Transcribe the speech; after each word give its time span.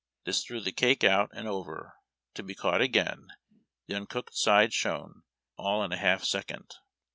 This 0.25 0.43
threw 0.43 0.61
the 0.61 0.71
cake 0.71 1.03
out 1.03 1.29
and 1.31 1.47
over, 1.47 1.93
to 2.33 2.41
be 2.41 2.55
cauf^ht 2.55 2.81
again 2.81 3.27
the 3.85 3.93
uncooked 3.93 4.33
side 4.35 4.71
down— 4.83 5.21
all 5.59 5.83
in 5.83 5.91
a 5.91 5.97
half 5.97 6.23
second. 6.23 6.71